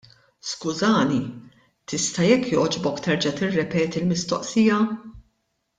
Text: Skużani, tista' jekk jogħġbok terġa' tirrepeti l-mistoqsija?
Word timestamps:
Skużani, 0.51 1.19
tista' 1.91 2.25
jekk 2.31 2.49
jogħġbok 2.55 3.05
terġa' 3.09 3.35
tirrepeti 3.41 4.03
l-mistoqsija? 4.05 4.81